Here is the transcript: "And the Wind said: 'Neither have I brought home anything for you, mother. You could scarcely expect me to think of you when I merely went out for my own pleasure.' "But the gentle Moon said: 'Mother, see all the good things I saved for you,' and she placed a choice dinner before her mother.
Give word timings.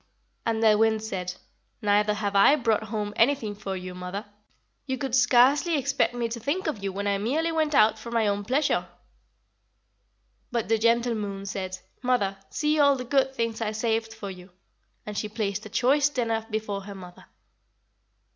"And 0.47 0.63
the 0.63 0.79
Wind 0.79 1.03
said: 1.03 1.35
'Neither 1.83 2.15
have 2.15 2.35
I 2.35 2.55
brought 2.55 2.85
home 2.85 3.13
anything 3.15 3.53
for 3.53 3.75
you, 3.77 3.93
mother. 3.93 4.25
You 4.87 4.97
could 4.97 5.13
scarcely 5.13 5.77
expect 5.77 6.15
me 6.15 6.27
to 6.29 6.39
think 6.39 6.65
of 6.65 6.83
you 6.83 6.91
when 6.91 7.05
I 7.05 7.19
merely 7.19 7.51
went 7.51 7.75
out 7.75 7.99
for 7.99 8.09
my 8.09 8.25
own 8.25 8.43
pleasure.' 8.43 8.87
"But 10.51 10.69
the 10.69 10.79
gentle 10.79 11.13
Moon 11.13 11.45
said: 11.45 11.77
'Mother, 12.01 12.35
see 12.49 12.79
all 12.79 12.95
the 12.95 13.05
good 13.05 13.35
things 13.35 13.61
I 13.61 13.73
saved 13.73 14.11
for 14.11 14.31
you,' 14.31 14.49
and 15.05 15.15
she 15.15 15.29
placed 15.29 15.67
a 15.67 15.69
choice 15.69 16.09
dinner 16.09 16.47
before 16.49 16.81
her 16.85 16.95
mother. 16.95 17.25